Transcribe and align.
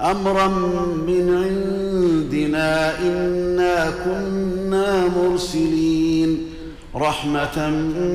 أمرا 0.00 0.48
من 1.06 1.44
عندنا 1.44 2.98
إنا 3.00 3.90
كنا 4.04 5.08
مرسلين. 5.08 6.38
رحمة 6.96 7.70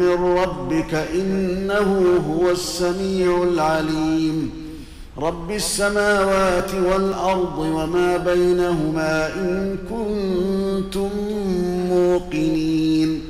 من 0.00 0.38
ربك 0.38 0.94
إنه 0.94 2.20
هو 2.30 2.50
السميع 2.50 3.42
العليم. 3.42 4.50
رب 5.18 5.50
السماوات 5.50 6.74
والأرض 6.74 7.58
وما 7.58 8.16
بينهما 8.16 9.34
إن 9.34 9.76
كنتم 9.90 11.10
موقنين. 11.90 13.29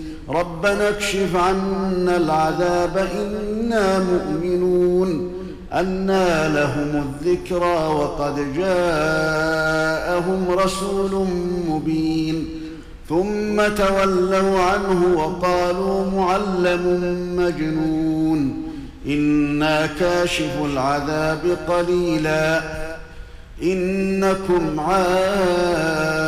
ربنا 0.33 0.89
اكشف 0.89 1.35
عنا 1.35 2.17
العذاب 2.17 2.97
إنا 2.97 3.99
مؤمنون 3.99 5.31
انى 5.73 6.49
لهم 6.53 7.03
الذكرى 7.03 7.87
وقد 7.87 8.53
جاءهم 8.57 10.45
رسول 10.49 11.27
مبين 11.67 12.49
ثم 13.09 13.67
تولوا 13.67 14.59
عنه 14.59 15.17
وقالوا 15.17 16.11
معلم 16.11 16.83
مجنون 17.37 18.63
إنا 19.07 19.85
كاشف 19.99 20.65
العذاب 20.65 21.57
قليلا 21.67 22.61
إنكم 23.63 24.79
عائدون 24.79 26.21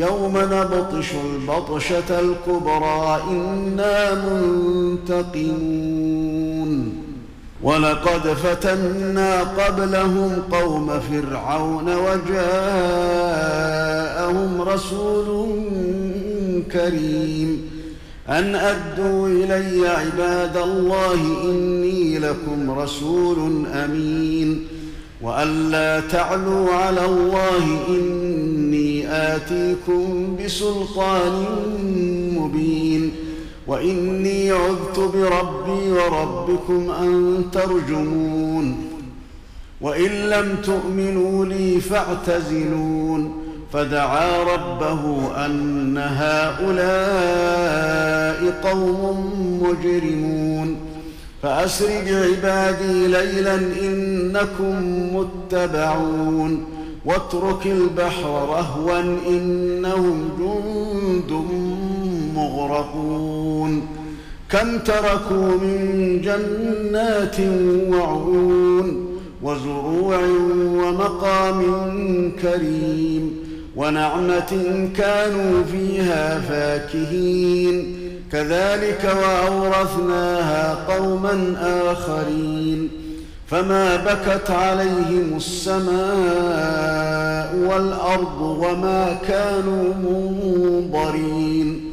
يوم 0.00 0.38
نبطش 0.38 1.08
البطشة 1.12 2.20
الكبرى 2.20 3.22
إنا 3.30 4.14
منتقمون. 5.04 5.90
ولقد 7.62 8.28
فتنا 8.28 9.40
قبلهم 9.40 10.42
قوم 10.52 11.00
فرعون 11.00 11.96
وجاءهم 11.96 12.40
رسول 14.60 15.48
كريم. 16.72 17.70
أن 18.28 18.54
أدوا 18.54 19.28
إلي 19.28 19.88
عباد 19.88 20.56
الله 20.56 21.20
إني 21.44 22.18
لكم 22.18 22.70
رسول 22.70 23.66
أمين. 23.66 24.66
والا 25.22 26.00
تعلوا 26.00 26.72
على 26.72 27.04
الله 27.04 27.64
إني 27.88 28.29
آتيكم 29.44 30.36
بسلطان 30.44 31.44
مبين 32.36 33.12
وإني 33.66 34.50
عذت 34.50 34.98
بربي 34.98 35.92
وربكم 35.92 36.90
أن 36.90 37.44
ترجمون 37.52 38.76
وإن 39.80 40.10
لم 40.10 40.56
تؤمنوا 40.64 41.44
لي 41.46 41.80
فاعتزلون 41.80 43.32
فدعا 43.72 44.42
ربه 44.42 45.30
أن 45.46 45.98
هؤلاء 45.98 47.50
قوم 48.62 49.30
مجرمون 49.62 50.76
فاسر 51.42 51.86
بعبادي 52.06 53.06
ليلا 53.06 53.54
إنكم 53.54 54.76
متبعون 55.16 56.79
واترك 57.04 57.66
البحر 57.66 58.48
رهوا 58.48 59.00
إنهم 59.28 60.28
جند 60.38 61.44
مغرقون. 62.36 63.82
كم 64.50 64.78
تركوا 64.78 65.56
من 65.62 66.20
جنات 66.24 67.36
وعيون 67.90 69.06
وزروع 69.42 70.18
ومقام 70.58 71.62
كريم 72.42 73.36
ونعمة 73.76 74.88
كانوا 74.96 75.62
فيها 75.72 76.40
فاكهين. 76.40 77.96
كذلك 78.32 79.16
وأورثناها 79.22 80.94
قوما 80.94 81.56
آخرين. 81.92 82.99
فما 83.50 83.96
بكت 83.96 84.50
عليهم 84.50 85.36
السماء 85.36 85.90
والارض 87.56 88.40
وما 88.40 89.18
كانوا 89.28 89.94
منظرين 89.94 91.90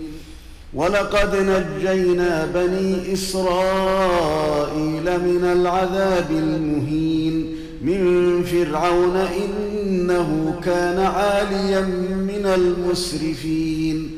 ولقد 0.74 1.36
نجينا 1.36 2.46
بني 2.54 3.14
اسرائيل 3.14 5.04
من 5.04 5.50
العذاب 5.52 6.32
المهين 6.32 7.56
من 7.82 8.44
فرعون 8.44 9.16
انه 9.18 10.56
كان 10.64 11.00
عاليا 11.00 11.82
من 12.12 12.46
المسرفين 12.56 14.12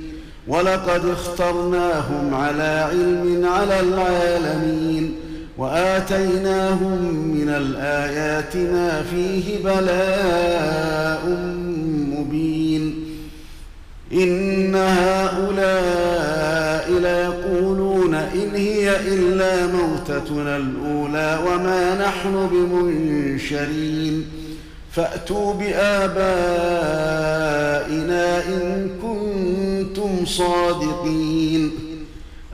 ولقد 0.48 1.06
اخترناهم 1.06 2.34
على 2.34 2.88
علم 2.92 3.46
على 3.46 3.80
العالمين 3.80 5.28
وآتيناهم 5.59 7.00
من 7.36 7.50
الآيات 7.50 8.56
ما 8.56 9.03
فيه 9.12 9.64
بلاء 9.64 11.28
مبين. 12.18 12.96
إن 14.14 14.75
هؤلاء 14.75 15.80
ليقولون 16.92 18.14
إن 18.16 18.56
هي 18.56 18.96
إلا 19.00 19.68
موتتنا 19.68 20.58
الأولى 20.58 21.40
وما 21.47 22.08
نحن 22.08 22.47
بمنشرين. 22.52 24.26
فأتوا 24.91 25.53
بآبائنا 25.53 26.18
إن 28.47 28.90
كنتم 29.02 30.26
صادقين. 30.26 31.69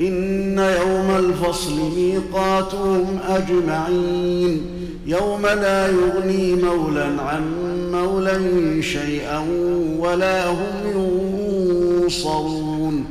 إن 0.00 0.58
يوم 0.58 1.16
الفصل 1.16 1.74
ميقاتهم 1.96 3.18
أجمعين. 3.28 4.62
يوم 5.06 5.42
لا 5.42 5.86
يغني 5.86 6.54
مولى 6.54 7.08
عن 7.18 7.42
مولى 7.92 8.82
شيئا 8.82 9.46
ولا 9.98 10.50
هم 10.50 11.06
ينصرون. 12.04 13.04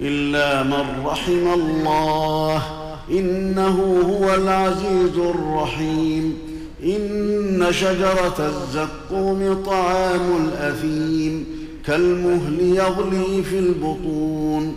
إلا 0.00 0.62
من 0.62 1.06
رحم 1.06 1.54
الله. 1.54 2.62
إنه 3.10 4.00
هو 4.08 4.34
العزيز 4.34 5.18
الرحيم. 5.18 6.38
إن 6.84 7.66
شجرة 7.70 8.36
الزقوم 8.38 9.62
طعام 9.66 10.46
الأثيم. 10.46 11.46
كالمهل 11.86 12.60
يغلي 12.60 13.42
في 13.42 13.58
البطون. 13.58 14.76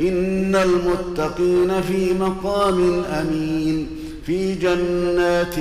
إن 0.00 0.54
المتقين 0.54 1.82
في 1.82 2.12
مقام 2.14 3.04
أمين 3.04 3.86
في 4.26 4.54
جنات 4.54 5.54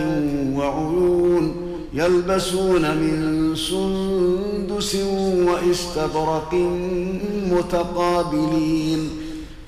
وعيون 0.55 1.55
يلبسون 1.93 2.81
من 2.81 3.55
سندس 3.55 4.95
واستبرق 5.45 6.53
متقابلين. 7.51 9.09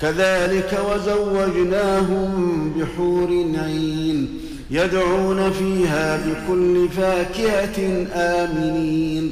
كذلك 0.01 0.79
وزوجناهم 0.89 2.71
بحور 2.77 3.45
عين 3.55 4.27
يدعون 4.71 5.51
فيها 5.51 6.25
بكل 6.27 6.89
فاكهة 6.89 8.07
آمنين. 8.13 9.31